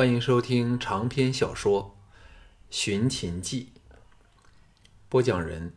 [0.00, 1.94] 欢迎收听长篇小说
[2.74, 3.74] 《寻秦记》，
[5.10, 5.74] 播讲人：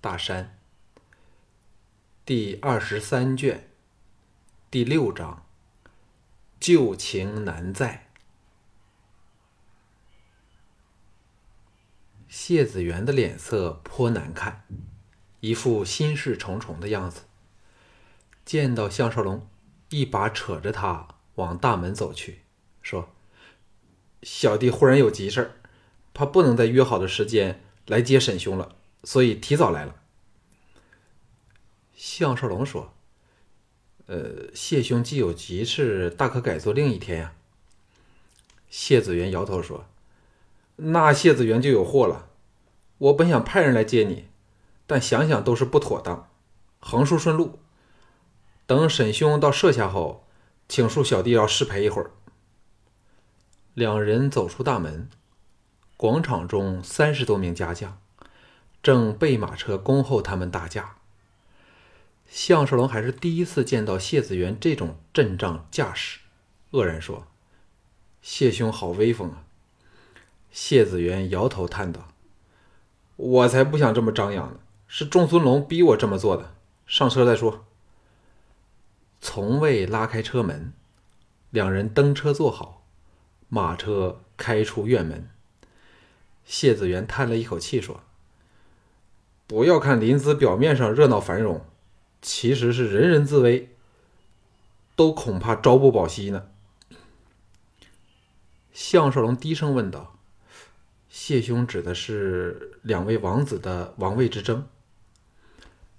[0.00, 0.58] 大山。
[2.24, 3.70] 第二十三卷，
[4.68, 5.46] 第六章：
[6.58, 8.08] 旧情难再。
[12.26, 14.66] 谢子元的脸色颇难看，
[15.38, 17.20] 一副心事重重的样子。
[18.44, 19.48] 见到项少龙，
[19.90, 21.06] 一把扯着他
[21.36, 22.40] 往大门走去，
[22.82, 23.10] 说
[24.22, 25.50] ：“小弟忽然有急事儿，
[26.12, 29.96] 怕不能在约好的时间来接沈兄了，所以提早来了。”
[31.94, 32.92] 项少龙说
[34.06, 37.34] ：“呃，谢兄既有急事，大可改做另一天呀。”
[38.68, 39.86] 谢子元摇头说
[40.76, 42.28] ：“那谢子元就有祸了。
[42.98, 44.26] 我本想派人来接你，
[44.86, 46.28] 但想想都是不妥当，
[46.80, 47.58] 横竖顺路。
[48.66, 50.26] 等沈兄到舍下后，
[50.68, 52.10] 请恕小弟要失陪一会儿。”
[53.76, 55.10] 两人走出大门，
[55.98, 57.98] 广场中三十多名家将
[58.82, 60.96] 正备马车恭候他们大驾。
[62.26, 66.20] 项少龙还是第一次见到谢子元这种阵仗架势，
[66.70, 67.26] 愕然说
[68.22, 69.44] ：“谢兄好威风啊！”
[70.50, 72.08] 谢子元摇头叹道
[73.16, 76.54] ：“我才不想这么张扬呢，是仲孙龙逼我这么做的。
[76.86, 77.66] 上车再说。”
[79.20, 80.72] 从未拉开车门，
[81.50, 82.75] 两人登车坐好，
[83.48, 85.28] 马车开出院门。
[86.44, 88.02] 谢子元叹了一口气说
[89.46, 91.64] ：“不要看临淄表面上热闹繁荣。”
[92.22, 93.68] 其实是人人自危，
[94.96, 96.48] 都恐怕朝不保夕呢。
[98.72, 100.18] 项少龙低声问道
[101.08, 104.68] ：“谢兄指的是两位王子的王位之争？”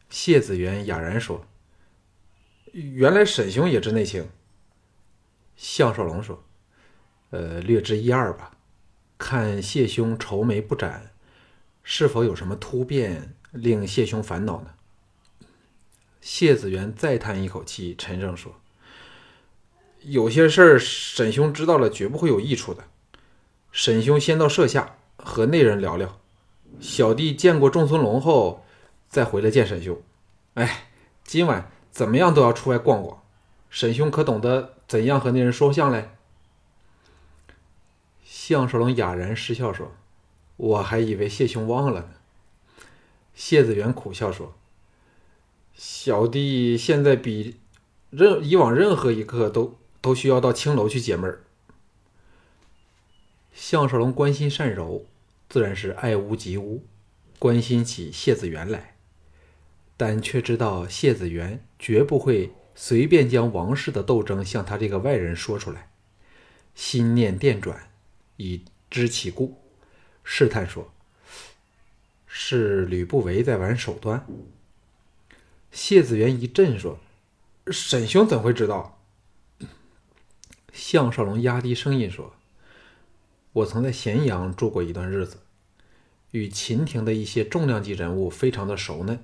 [0.10, 1.46] 谢子元哑然说
[2.74, 4.30] ：“原来沈兄也知内情。”
[5.56, 6.44] 项少龙说
[7.30, 8.52] ：“呃，略知一二吧。
[9.18, 11.12] 看谢兄愁眉不展，
[11.84, 14.68] 是否有什么突变令谢兄烦恼呢？”
[16.22, 18.56] 谢子元再叹一口气，沉声说
[20.04, 22.84] ：“有些事儿，沈兄知道了绝不会有益处的。
[23.72, 26.20] 沈兄先到舍下和那人聊聊，
[26.80, 28.66] 小弟见过仲孙龙后，
[29.08, 30.02] 再回来见沈兄。
[30.56, 30.90] 哎，
[31.24, 33.22] 今晚怎么样都要出外逛逛。
[33.70, 36.10] 沈兄可懂得怎样和那人说相嘞？”
[38.48, 39.92] 项少龙哑然失笑说
[40.56, 42.14] ：“我还以为谢兄忘了呢。”
[43.36, 44.56] 谢子元苦笑说。
[45.74, 47.58] 小弟现在比
[48.10, 51.44] 任以往任何一刻都都需要到青楼去解闷儿。
[53.54, 55.06] 项少龙关心善柔，
[55.50, 56.86] 自然是爱屋及乌，
[57.38, 58.96] 关心起谢子元来，
[59.98, 65.90] 但却知道谢子元绝不会随便将王室的斗争向他这个外人说出来，
[66.74, 67.87] 心念电转，
[68.38, 69.60] 以知其故，
[70.24, 70.92] 试探说
[72.26, 74.26] ：“是吕不韦在玩手段？”
[75.72, 77.00] 谢子元一震，说
[77.70, 79.00] ：“沈兄怎会知道？”
[80.72, 82.34] 项少龙压低声音说
[83.54, 85.40] ：“我曾在咸阳住过一段日子，
[86.32, 89.24] 与秦廷的一些重量级人物非常的熟嫩，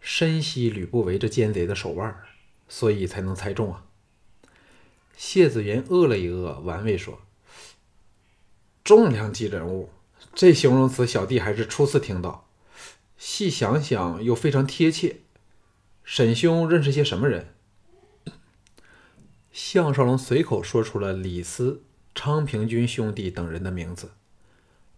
[0.00, 2.16] 深悉吕不韦这奸贼的手腕，
[2.68, 3.84] 所以才能猜中啊。”
[5.16, 7.20] 谢子元饿了一饿，玩味说
[8.88, 9.90] ：“重量级人物，
[10.34, 12.48] 这形容词小弟还是初次听到。
[13.18, 15.18] 细想想，又非常贴切。”
[16.02, 17.52] 沈兄认识些什么人？
[19.52, 21.82] 项少龙随口说出了李斯、
[22.14, 24.12] 昌平君兄弟等人的名字，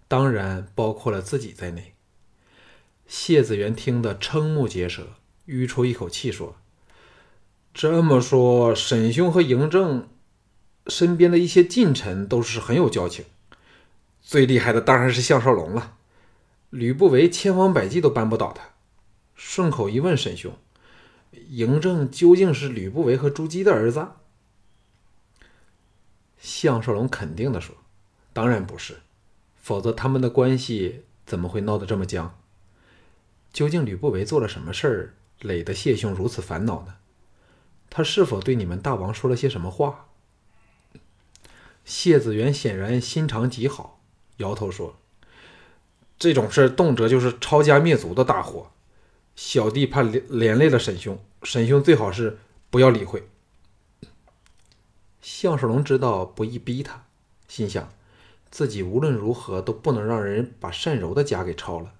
[0.06, 1.94] 当然包括了自己在内。
[3.08, 5.14] 谢子元听得瞠目结舌，
[5.46, 6.54] 吁出一口气说
[7.74, 10.08] ：“这么说，沈兄和嬴政
[10.86, 13.24] 身边的一些近臣都是很有交情。
[14.30, 15.96] 最厉害的当然是项少龙了，
[16.70, 18.62] 吕不韦千方百计都扳不倒他。
[19.34, 20.56] 顺口一问，沈兄。”
[21.50, 24.06] 嬴政究竟是吕不韦和朱姬的儿子？
[26.38, 27.74] 项少龙肯定的说
[28.32, 29.00] ：“当然不是，
[29.56, 32.38] 否则他们的关系怎么会闹得这么僵？
[33.52, 36.98] 究竟吕不韦做了什么事儿，累得谢兄如此烦恼呢？
[37.90, 40.06] 他是否对你们大王说了些什么话？”
[41.84, 43.99] 谢子元显然心肠极好，
[44.40, 44.96] 摇头说
[46.18, 48.70] ：“这种事动辄就是抄家灭族的大祸。”
[49.36, 52.38] 小弟怕连连累了沈兄，沈兄最好是
[52.68, 53.26] 不要理会。
[55.22, 57.04] 项少龙知道不易逼他，
[57.48, 57.90] 心想
[58.50, 61.92] 自己无论如何都不能让人把单柔的家给抄了，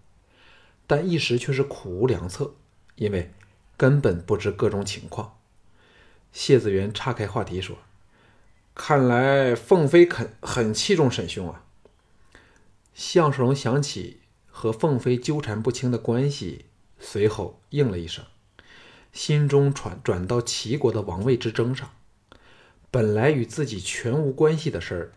[0.87, 2.55] 但一时却是苦无良策，
[2.97, 3.31] 因为
[3.77, 5.39] 根本不知各种情况。
[6.33, 7.77] 谢子元岔开话题说
[8.75, 11.65] ：“看来凤飞肯很器重沈兄啊。
[13.03, 14.21] 项少龙想起
[14.51, 16.67] 和凤飞纠缠不清的关系，
[16.99, 18.23] 随后应了一声，
[19.11, 21.91] 心中转转到齐国的王位之争上。
[22.91, 25.13] 本来与自己全无关系的事儿，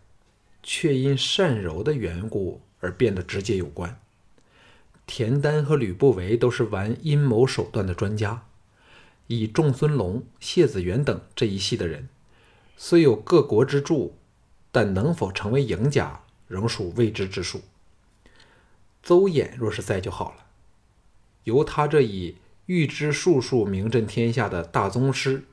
[0.64, 4.00] 却因善柔的缘故而变得直接有关。
[5.06, 8.46] 田丹和吕不韦都是玩阴谋手段的专家，
[9.28, 12.08] 以仲孙龙、谢子元等这一系的人，
[12.78, 14.16] 虽有各国之助，
[14.72, 17.60] 但能否成为赢家，仍属未知之数。
[19.04, 20.46] 邹衍若是在就好了，
[21.44, 25.44] 由他这以预知术数名震天下的大宗师。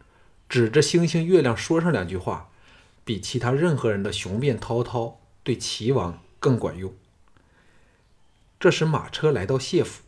[0.48, 2.50] 指着星星月亮说上两句话，
[3.04, 6.92] 比其他任何人的雄辩滔滔对齐王更管用。
[8.58, 10.02] 这时马车来到谢府，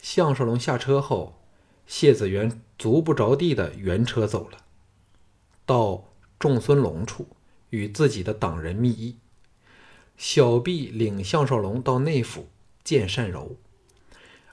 [0.00, 1.40] 项少龙下车后，
[1.86, 4.58] 谢子元足不着地的原车走了，
[5.64, 6.04] 到
[6.38, 7.28] 仲孙龙处
[7.70, 9.18] 与自己的党人密议。
[10.16, 12.48] 小毕领项少龙到内府
[12.82, 13.56] 见单柔，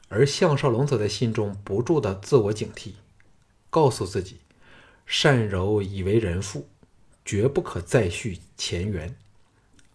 [0.09, 2.93] 而项少龙则在心中不住的自我警惕，
[3.69, 4.37] 告诉自己。
[5.23, 6.69] 单柔已为人妇，
[7.25, 9.15] 绝不可再续前缘，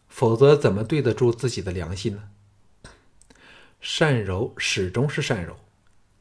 [0.09, 2.29] 否则怎么对得住自己的良心呢？
[3.99, 5.57] 单柔始终是单柔，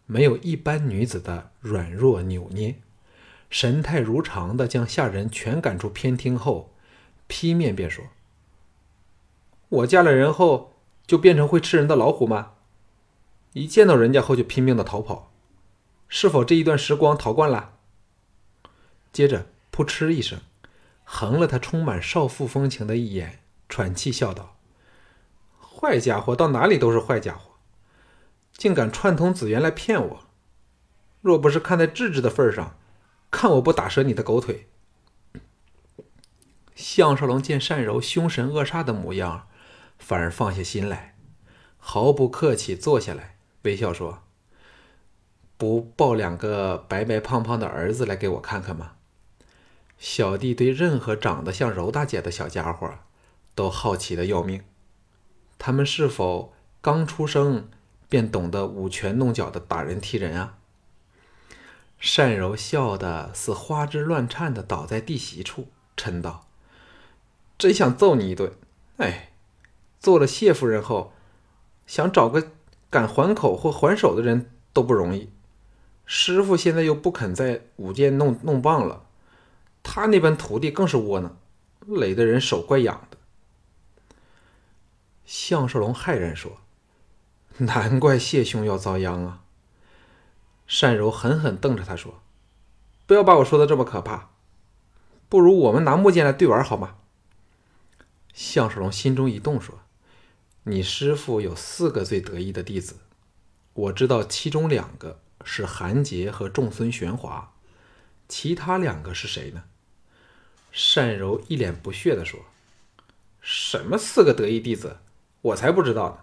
[0.05, 2.75] 没有一般女子的软弱扭捏，
[3.49, 6.73] 神态如常的将下人全赶出偏厅后，
[7.27, 8.05] 劈面便说
[9.69, 10.73] ：“我嫁了人后
[11.07, 12.51] 就变成会吃人的老虎吗？
[13.53, 15.31] 一见到人家后就拼命的逃跑，
[16.07, 17.73] 是否这一段时光逃惯了？”
[19.11, 20.39] 接着，扑哧一声，
[21.03, 23.39] 横了他充满少妇风情的一眼，
[23.69, 24.57] 喘气笑道
[25.57, 27.51] ：“坏家伙，到哪里都是坏家伙，
[28.53, 30.19] 竟敢串通子元来骗我！
[31.21, 32.77] 若不是看在智智的份上，
[33.31, 34.67] 看我不打折你的狗腿！”
[36.75, 39.47] 项少龙见单柔凶神恶煞的模样，
[39.97, 41.15] 反而放下心来，
[41.77, 44.23] 毫不客气坐下来，微笑说
[45.57, 48.93] ：“不抱两个白白胖胖的儿子来给我看看吗？”
[49.97, 52.93] 小弟对任何长得像柔大姐的小家伙，
[53.55, 54.63] 都好奇的要命。
[55.57, 57.69] 他们是否刚出生
[58.09, 60.57] 便懂得舞拳弄脚的打人踢人啊？
[62.17, 66.45] 单柔笑得似花枝乱颤的倒在地席处，嗔道
[67.57, 68.51] ：“真想揍你一顿！
[68.97, 69.31] 哎，
[70.05, 71.13] 做了谢夫人后，
[71.87, 72.51] 想找个
[72.91, 75.31] 敢还口或还手的人都不容易。
[76.05, 79.07] 师傅现在又不肯在舞剑弄弄棒了。”
[79.81, 81.35] 他那班徒弟更是窝囊，
[81.87, 83.17] 累得人手怪痒的。
[85.25, 86.57] 项少龙骇然说
[87.57, 89.41] ：“难怪谢兄要遭殃啊！”
[90.69, 92.21] 单柔狠狠瞪着他说
[93.07, 94.29] ：“不要把我说的这么可怕，
[95.29, 96.97] 不如我们拿木剑来对玩好吗？”
[98.33, 99.79] 项少龙心中一动说
[100.67, 102.95] ：“你师傅有四个最得意的弟子，
[103.73, 107.53] 我知道其中两个是韩杰和众孙玄华，
[108.27, 109.65] 其他两个是谁呢？”
[110.95, 112.39] 单柔一脸不屑地说
[113.41, 114.97] ：“什么四个得意弟子，
[115.43, 116.17] 我才不知道呢！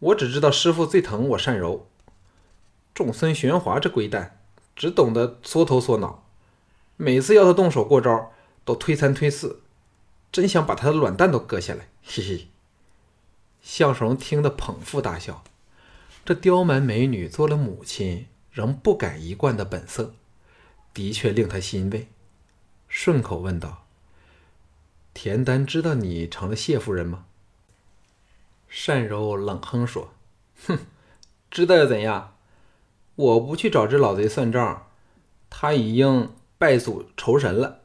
[0.00, 1.88] 我只知道师傅最疼我单柔。
[2.92, 4.40] 众孙玄华这龟蛋，
[4.74, 6.26] 只懂得缩头缩脑，
[6.96, 8.32] 每次要他动手过招，
[8.64, 9.60] 都推三推四，
[10.32, 12.48] 真想把他的卵蛋都割下来！”嘿嘿。
[13.66, 15.42] 项少龙听得捧腹大笑，
[16.24, 20.14] 这刁蛮美女做了母亲，仍不改一贯的本色，
[20.94, 22.06] 的确令他欣慰。
[22.86, 23.84] 顺口问道
[25.12, 27.26] ：“田丹知道你成了谢夫人吗？”
[28.86, 30.14] 单柔冷哼说
[30.68, 30.78] ：“哼，
[31.50, 32.36] 知道又怎样？
[33.16, 34.86] 我不去找这老贼算账，
[35.50, 37.80] 他已经拜祖仇神了。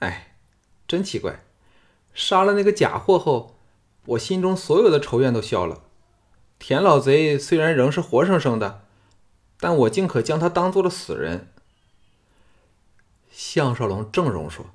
[0.00, 0.36] 哎，
[0.86, 1.42] 真奇怪，
[2.12, 3.53] 杀了那个假货后，
[4.06, 5.82] 我心中所有的仇怨都消了。
[6.58, 8.84] 田老贼虽然仍是活生生的，
[9.58, 11.52] 但我竟可将他当做了死人。”
[13.30, 14.66] 项少龙正容说：“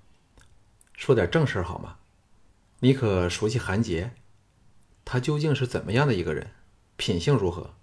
[0.94, 1.98] 说点正事好吗？
[2.80, 4.12] 你可熟悉韩杰？
[5.06, 6.52] 他究竟是怎么样的一个人？
[6.98, 7.74] 品性如何？”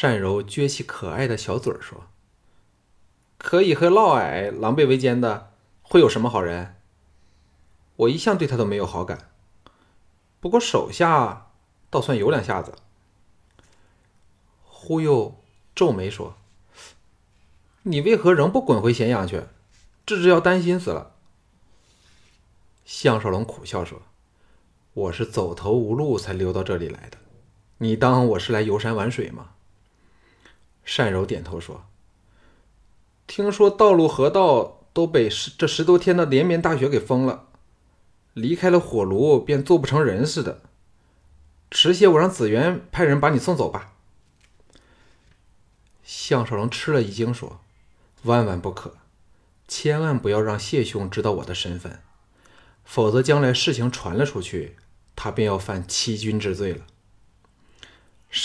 [0.00, 2.06] 单柔撅起可爱的小嘴说
[3.38, 5.52] ：“可以和嫪毐狼狈为奸的，
[5.82, 6.76] 会有什么好人？
[7.96, 9.31] 我一向对他都没有好感。
[10.42, 11.46] 不过手下
[11.88, 12.74] 倒算有两下子。”
[14.66, 15.36] 忽悠
[15.74, 16.36] 皱眉说。
[17.84, 19.42] 你为何仍不滚回咸阳去？
[20.06, 21.16] 智智要担心死了。
[22.84, 24.02] 项少龙苦笑说
[24.94, 27.18] ：“我是走投无路才溜到这里来的，
[27.78, 29.50] 你当我是来游山玩水吗？”
[30.86, 31.84] 单柔点头说
[33.26, 37.48] ：“听说道路河道都被十这十多天的连绵大雪给封了，
[38.34, 40.62] 离开了火炉便做不成人似的。
[41.70, 43.92] 迟些我让紫元派人把你送走吧。
[46.02, 47.60] 项少龙吃了一惊，说
[48.24, 48.96] ：“万万不可，
[49.66, 52.00] 千万不要让谢兄知道我的身份，
[52.84, 54.76] 否则将来事情传了出去，
[55.16, 56.84] 他便要犯欺君之罪了。”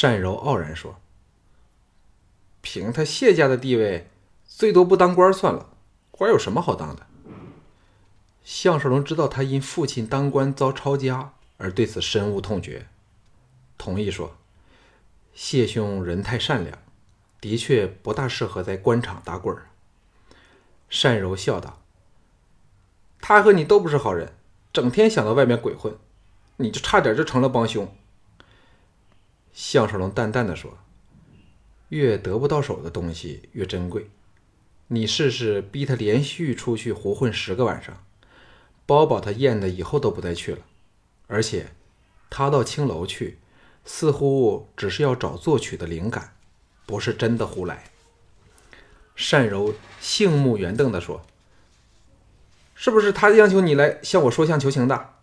[0.01, 1.01] 单柔傲然说
[2.61, 4.09] ：“凭他谢家的地位，
[4.45, 5.69] 最多不当官算了，
[6.11, 7.07] 官有什么好当的？”
[8.47, 12.87] 项少龙知道他因父亲当官遭抄家而对此深恶痛绝，
[13.77, 14.37] 同意说
[15.35, 16.79] ：“谢兄人太善良。”
[17.41, 19.67] 的确不大适合在官场打滚儿。
[20.89, 21.81] 单柔笑道
[23.19, 24.33] ：“他和你都不是好人，
[24.71, 25.97] 整天想到外面鬼混，
[26.55, 27.93] 你就差点就成了帮凶。”
[29.51, 30.77] 项少龙淡淡的说
[31.89, 34.09] ：“越得不到手的东西越珍贵，
[34.87, 38.05] 你试试逼他连续出去胡混十个晚上，
[38.87, 40.59] 包保他厌的以后都不再去了。
[41.27, 41.67] 而且，
[42.31, 43.37] 他到青楼去，
[43.85, 46.33] 似乎只是要找作曲的灵感。”
[46.87, 47.91] 不是真的胡来。
[49.29, 51.25] 单柔杏目圆瞪的说
[52.73, 55.15] ：“是不是他央求你来向我说相求情的？”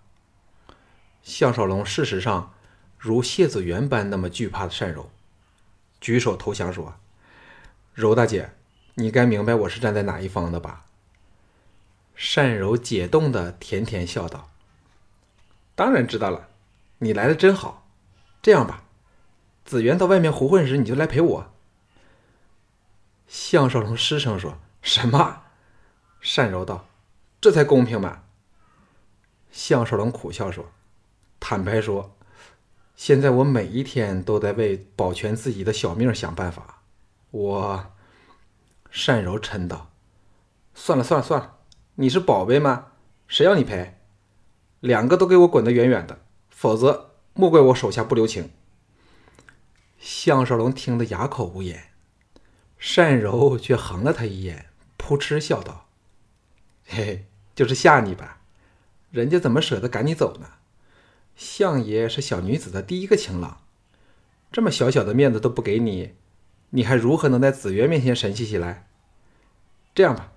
[1.25, 2.53] 项少龙事实上
[2.99, 5.09] 如谢子元般那么惧怕单柔，
[6.03, 6.97] 举手投降说
[7.95, 8.51] ：“柔大姐，
[8.97, 10.84] 你该明白我是站在哪一方的吧？”
[12.17, 14.51] 单柔解冻的甜甜笑道
[15.75, 16.49] ：“当然知道了，
[16.99, 17.89] 你来的真好。
[18.41, 18.85] 这样吧，
[19.65, 21.53] 子元到外面胡混时，你就来陪我。”
[23.27, 25.43] 项少龙失声说：“什么？”
[26.21, 26.87] 单柔道
[27.41, 28.23] ：“这才公平嘛。”
[29.51, 30.71] 项少龙苦笑说
[31.41, 32.17] ：“坦白说，
[32.95, 36.83] 现在我每一天都在为保全自己的小命想办法。”
[37.33, 37.93] 我，
[39.07, 39.91] 单柔嗔道
[40.75, 41.59] ：“算了算了算了，
[41.97, 42.89] 你是宝贝吗？
[43.29, 43.95] 谁要你赔？
[44.81, 46.19] 两个都给我滚得远远的，
[46.51, 48.51] 否则莫怪我手下不留情。”
[50.01, 51.93] 项少龙听得哑口无言。
[52.97, 55.87] 单柔却横了他一眼，扑哧笑道
[56.85, 58.41] ：“嘿嘿，就是吓你吧，
[59.11, 60.49] 人家怎么舍得赶你走呢？
[61.37, 63.63] 相爷是小女子的第一个情郎，
[64.53, 66.15] 这么小小的面子都不给你，
[66.71, 68.87] 你还如何能在紫月面前神气起来？
[69.95, 70.33] 这样吧，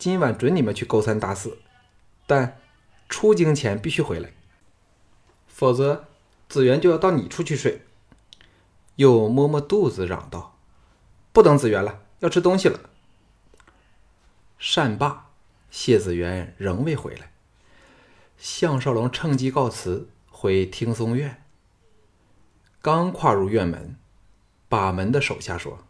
[0.00, 1.58] 今晚准你们去勾三搭四，
[2.26, 2.58] 但
[3.06, 4.32] 出京前必须回来，
[5.46, 6.06] 否则
[6.48, 7.82] 紫元就要到你处去睡。”
[8.96, 10.56] 又摸摸肚子，嚷道。
[11.32, 12.80] 不等子元了，要吃东西了。
[14.58, 15.30] 善罢，
[15.70, 17.32] 谢子元仍未回来。
[18.38, 21.42] 项少龙趁机告辞，回听松院。
[22.80, 23.96] 刚跨入院门，
[24.66, 25.84] 把门的手下说：“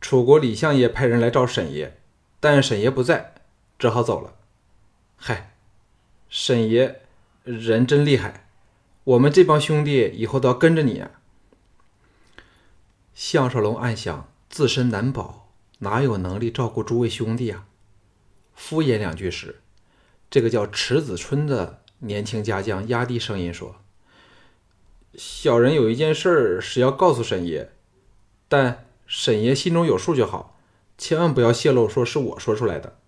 [0.00, 1.99] 楚国李相爷派人来找沈爷，
[2.40, 3.34] 但沈爷不在，
[3.78, 4.34] 只好走了。”
[5.16, 5.54] 嗨，
[6.30, 7.02] 沈爷
[7.44, 8.48] 人真厉害，
[9.04, 11.20] 我们这帮兄弟以后都要跟着你啊！
[13.12, 17.66] 项少龙暗想：自身难保，哪有能力照顾诸位兄弟啊？
[18.54, 19.60] 敷衍两句时，
[20.30, 23.76] 这个叫池子春的年轻家将压低声音说
[25.14, 27.70] ：“小人有一件事是要告诉沈爷，
[28.48, 30.58] 但沈爷心中有数就好，
[31.00, 32.98] 千万不要泄露，说是我说出来的。”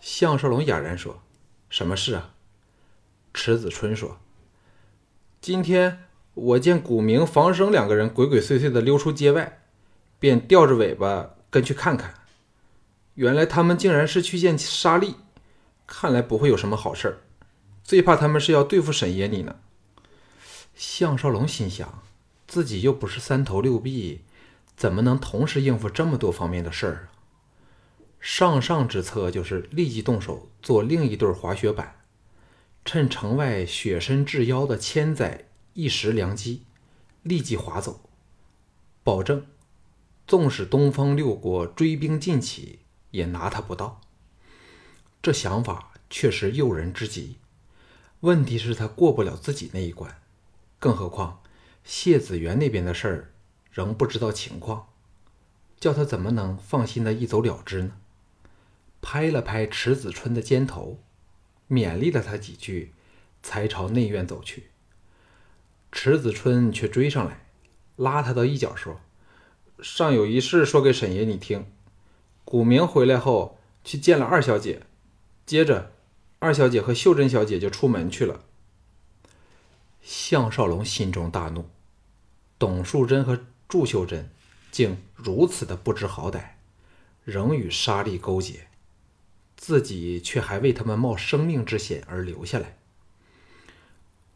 [0.00, 1.20] 项少龙哑然说
[1.68, 2.34] ：“什么事啊？”
[3.34, 4.18] 池子春说
[5.42, 6.04] ：“今天。”
[6.36, 9.62] 我见古明、房生两个人鬼鬼祟祟的溜出街外，
[10.18, 12.12] 便吊着尾巴跟去看看。
[13.14, 15.14] 原来他们竟然是去见沙利，
[15.86, 17.20] 看来不会有什么好事儿。
[17.82, 19.56] 最怕他们是要对付沈爷你呢。
[20.74, 22.02] 项少龙心想，
[22.46, 24.20] 自己又不是三头六臂，
[24.76, 27.04] 怎么能同时应付这么多方面的事儿啊？
[28.20, 31.96] 上上之策就是立即动手做另一对滑雪板，
[32.84, 35.44] 趁城外雪深至腰的千载。
[35.78, 36.64] 一时良机，
[37.22, 38.00] 立即划走，
[39.04, 39.44] 保证，
[40.26, 42.78] 纵使东方六国追兵进起，
[43.10, 44.00] 也拿他不到。
[45.20, 47.36] 这想法确实诱人之极，
[48.20, 50.16] 问题是，他过不了自己那一关。
[50.78, 51.42] 更何况，
[51.84, 53.32] 谢子元那边的事儿
[53.76, 54.88] 仍不知道情况，
[55.78, 57.92] 叫他怎么能放心的一走了之呢？
[59.02, 60.98] 拍了拍池子春的肩头，
[61.68, 62.94] 勉励了他几句，
[63.42, 64.70] 才朝内院走去。
[65.92, 67.44] 池子春却追上来，
[67.96, 69.02] 拉他到一角说
[69.82, 71.66] ：“尚有一事说给沈爷你听。
[72.46, 74.86] 古明回来后去见了二小姐，
[75.44, 75.92] 接着
[76.38, 78.40] 二小姐和秀珍小姐就出门去了。”
[80.00, 81.68] 项少龙心中大怒，
[82.58, 84.30] 董淑贞和祝秀珍
[84.70, 86.50] 竟如此的不知好歹，
[87.24, 88.68] 仍与沙利勾结。
[89.56, 92.76] 自己却还为他们冒生命之险而留下来。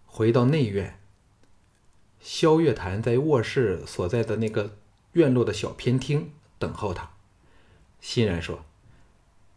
[0.07, 0.99] 回到内院，
[2.21, 4.79] 萧月潭在卧室所在的那个
[5.13, 7.11] 院落的小偏厅等候他。
[8.01, 8.65] 欣然说：“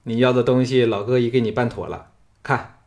[0.04, 2.12] 你要的东西，老哥已给你办妥了。
[2.44, 2.82] 看。”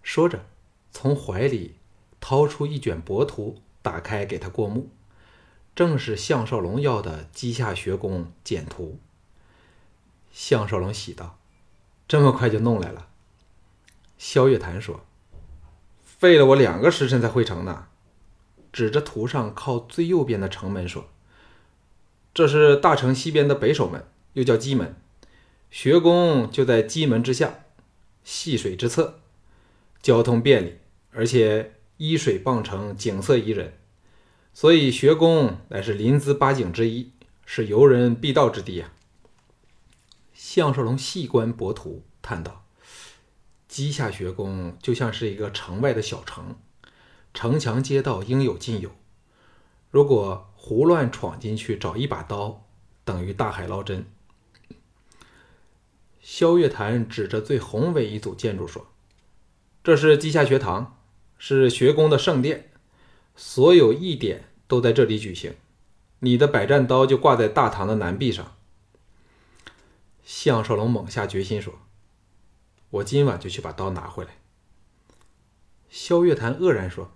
[0.00, 0.46] 说着，
[0.92, 1.74] 从怀里
[2.20, 4.88] 掏出一卷帛图，打开给他过目，
[5.78, 8.98] 正是项少龙要的稷下学宫简图。
[10.32, 11.38] 项少龙喜道
[12.08, 13.06] ：“这么快就弄来了。”
[14.18, 15.06] 萧月潭说。
[16.02, 17.86] 费了我两个时辰才会成呢。
[18.72, 21.10] 指着图上靠最右边的城门说
[22.34, 24.96] ：“这是大城西边的北守门，又叫鸡门。
[25.70, 27.60] 学宫就在鸡门之下，
[28.24, 29.20] 细水之侧，
[30.02, 30.78] 交通便利，
[31.12, 33.74] 而且依水傍城，景色宜人。
[34.52, 37.12] 所以学宫乃是临淄八景之一，
[37.46, 38.92] 是游人必到之地啊。”
[40.34, 42.64] 项少龙细观帛图，叹道。
[43.68, 46.56] 稷下学宫就像是一个城外的小城，
[47.34, 48.90] 城墙街道应有尽有。
[49.90, 52.64] 如果胡乱闯进去找一把刀，
[53.04, 54.06] 等于大海捞针。
[56.20, 58.86] 萧月潭指着最宏伟一组建筑说
[59.84, 60.98] ：“这是稷下学堂，
[61.38, 62.67] 是学宫的圣殿，
[63.40, 65.54] 所有义典都在这里举行。
[66.18, 68.56] 你的百战刀就挂在大堂的南壁上。”
[70.26, 71.78] 项少龙猛下决心说。
[72.90, 74.38] 我今晚就去把刀拿回来。
[75.90, 77.12] 萧月潭愕然说：“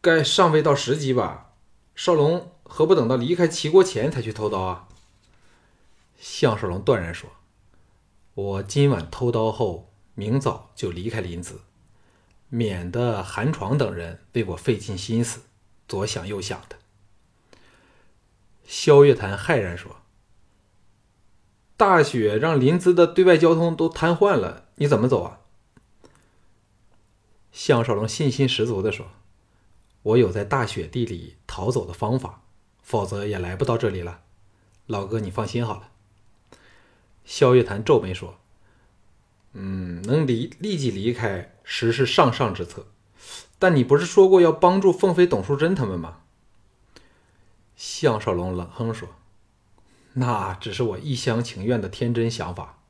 [0.00, 1.54] 该尚未到时机吧？
[1.94, 4.88] 少龙何不等到离开齐国前才去偷刀啊？”
[6.20, 7.30] 项少龙断然说
[8.34, 11.54] ：“我今晚偷刀后，明早就离开临淄，
[12.50, 15.40] 免得韩闯等人为我费尽心思，
[15.88, 16.76] 左想右想的。”
[18.68, 19.96] 萧月潭骇然说。
[21.76, 25.40] 大雪让临淄的对外交通都瘫痪了，你怎么走啊？
[27.52, 29.06] 项少龙信心十足的说
[30.02, 32.42] ：“我有在大雪地里逃走的方法，
[32.82, 34.20] 否则也来不到这里了。
[34.88, 35.90] 老哥，你放心好了。”
[37.24, 38.38] 萧月潭皱眉说
[39.54, 42.88] ：“嗯，能离立即离开，实是上上之策。
[43.60, 46.22] 但你不是说过要帮助凤飞、董淑贞他们吗？”
[47.76, 49.08] 项少龙冷哼说。
[50.14, 52.80] 那只是我一厢情愿的天真想法。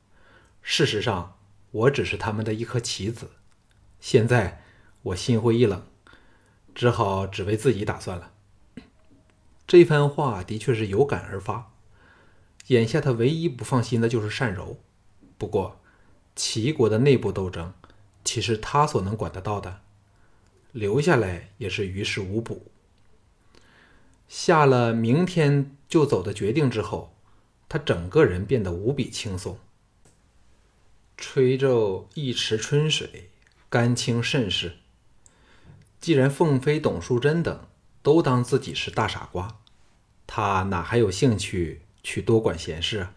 [0.63, 1.37] 事实上，
[1.69, 3.29] 我只是他们的一颗棋子。
[3.99, 4.63] 现在
[5.03, 5.85] 我心灰意冷，
[6.73, 8.31] 只好只为自己打算了。
[9.67, 11.71] 这番话的确是有感而发。
[12.67, 14.77] 眼下他唯一不放心的就是单柔。
[15.37, 15.79] 不过，
[16.35, 17.73] 齐国的内部斗争，
[18.23, 19.81] 岂是他所能管得到的？
[20.71, 22.71] 留下来也是于事无补。
[24.27, 27.13] 下了明天就走的决定之后，
[27.67, 29.59] 他整个人变得无比轻松。
[31.17, 33.29] 吹皱一池春水，
[33.69, 34.77] 甘清甚是。
[35.99, 37.67] 既然凤飞、董淑贞等
[38.01, 39.59] 都当自己是大傻瓜，
[40.25, 43.13] 他哪还有兴趣去多管闲事啊？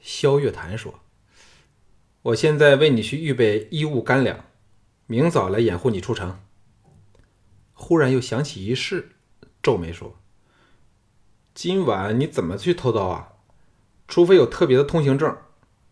[0.00, 1.00] 萧月潭说
[2.22, 4.44] ：“我现在为你去预备衣物干粮，
[5.06, 6.40] 明早来掩护你出城。”
[7.74, 9.12] 忽然又想起一事。
[9.62, 10.16] 皱眉说
[11.54, 13.32] ：“今晚你怎么去偷刀啊？
[14.06, 15.36] 除非有特别的通行证，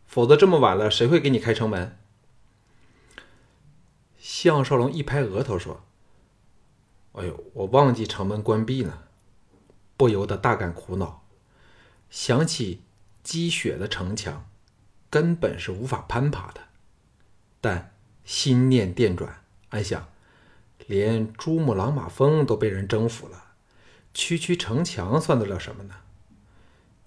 [0.07, 1.97] 否则这么晚了，谁会给你开城门？”
[4.19, 5.85] 项少龙一拍额头说
[7.13, 9.05] ：“哎呦，我忘记城门关闭呢，
[9.97, 11.27] 不由得大感苦恼。
[12.11, 12.83] 想起
[13.23, 14.50] 积雪的城墙，
[15.11, 16.63] 根本是无法攀爬的。
[17.61, 17.93] 但
[18.25, 20.09] 心念电转，暗想，
[20.87, 23.45] 连珠穆朗玛峰都被人征服了。”
[24.15, 25.95] 区区城墙算得了什么呢？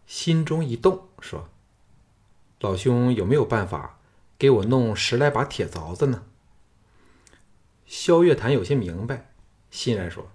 [0.05, 1.49] 心中一动，说
[2.61, 3.99] ：“老兄有没有办法
[4.37, 6.23] 给我弄十来把铁凿子呢？”
[7.85, 9.33] 萧月潭有些明白，
[9.69, 10.31] 欣然说：“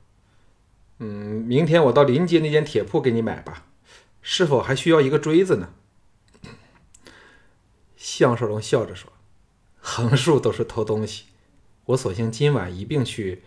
[1.01, 1.07] 嗯，
[1.47, 3.65] 明天我到临街那间铁铺给你买吧。
[4.21, 5.71] 是否还需要一个锥子呢？”
[7.99, 9.13] 项少龙笑着说
[9.83, 11.25] ：“横竖都是偷东西，
[11.87, 13.43] 我索性今晚一并去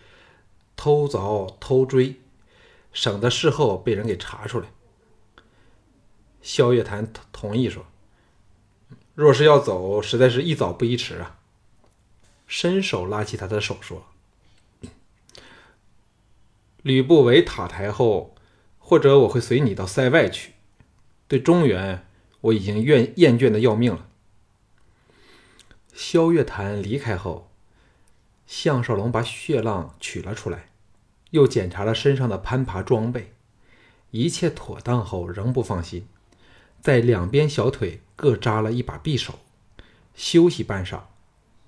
[0.76, 2.20] 偷凿偷锥。”
[2.92, 4.68] 省得事后被人给查出来。
[6.42, 7.86] 萧月潭同意说
[9.16, 11.38] ：“若是要走，实在是一早不宜迟啊。”
[12.46, 14.04] 伸手拉起他的手说
[16.82, 18.34] ：“吕不韦塔台后，
[18.78, 20.52] 或者我会随你到塞外去。
[21.26, 22.06] 对中原，
[22.42, 24.08] 我已经厌厌倦的要命了。”
[25.92, 27.50] 萧月潭离开后，
[28.46, 30.68] 项少龙把血浪取了出来。
[31.30, 33.32] 又检查了身上的攀爬装备，
[34.10, 36.06] 一切妥当后，仍不放心，
[36.78, 39.38] 在两边小腿各扎了一把匕首，
[40.14, 41.00] 休息半晌，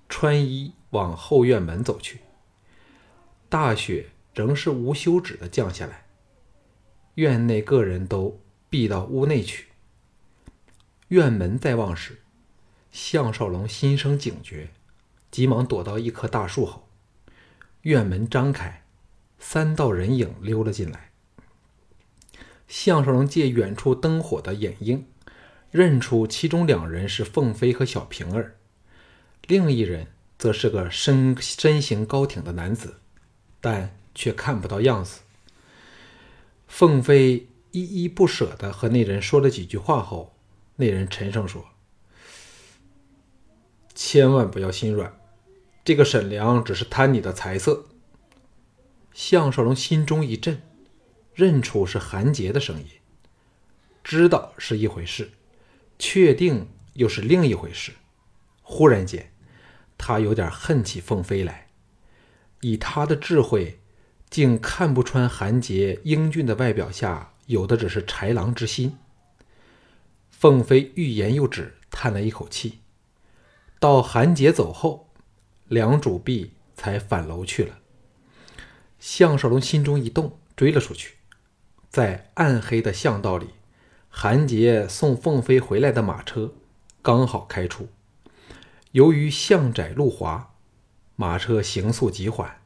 [0.06, 2.20] 穿衣往后院门走去。
[3.48, 6.04] 大雪仍是无休止的降下来，
[7.14, 9.68] 院内各人都避到屋内去。
[11.08, 12.18] 院门在望时，
[12.94, 14.68] 项少龙心生警觉，
[15.28, 16.88] 急忙躲到一棵大树后。
[17.82, 18.84] 院门张开，
[19.36, 21.10] 三道人影溜了进来。
[22.68, 25.08] 项少龙借远处灯火的掩映，
[25.72, 28.54] 认出其中两人是凤飞和小平儿，
[29.48, 30.06] 另一人
[30.38, 33.00] 则是个身身形高挺的男子，
[33.60, 35.22] 但却看不到样子。
[36.68, 40.36] 凤飞依依不舍地和那人说了几句话后，
[40.76, 41.64] 那人沉声说
[43.94, 45.12] ：“千万不要心软，
[45.84, 47.86] 这个沈良只是贪你的财色。”
[49.12, 50.62] 项少龙心中一震。
[51.34, 52.86] 认出是韩杰的声音，
[54.04, 55.32] 知道是一回事，
[55.98, 57.90] 确定又是另一回事。
[58.62, 59.32] 忽然间，
[59.98, 61.70] 他有点恨起凤飞来。
[62.60, 63.80] 以他的智慧，
[64.30, 68.96] 竟看不穿韩杰英俊的外表下有的只是豺狼之心。
[70.30, 72.78] 凤飞欲言又止，叹了一口气。
[73.84, 75.10] 到韩杰走后，
[75.68, 77.80] 梁主婢才返楼去了。
[78.98, 81.16] 项少龙心中一动，追了出去。
[81.90, 83.48] 在暗黑的巷道里，
[84.08, 86.54] 韩杰送凤飞回来的马车
[87.02, 87.88] 刚好开出。
[88.92, 90.54] 由于巷窄路滑，
[91.16, 92.62] 马车行速极缓。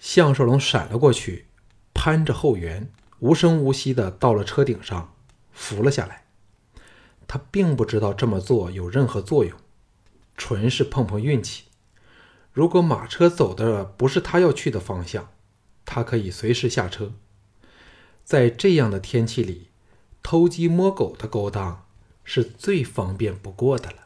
[0.00, 1.46] 项少龙闪了过去，
[1.94, 5.14] 攀着后缘，无声无息地到了车顶上，
[5.52, 6.24] 扶了下来。
[7.28, 9.56] 他并不知道这么做有任何作用，
[10.36, 11.64] 纯是碰碰运气。
[12.52, 15.30] 如果马车走的不是他要去的方向，
[15.84, 17.12] 他可以随时下车。
[18.24, 19.68] 在这样的天气里，
[20.22, 21.86] 偷鸡摸狗的勾当
[22.24, 24.05] 是最方便不过的了。